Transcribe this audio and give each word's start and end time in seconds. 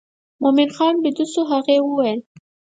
مومن 0.41 0.69
خان 0.75 0.95
بېده 1.03 1.25
شو 1.31 1.41
هغې 1.51 1.77
وویل. 1.83 2.19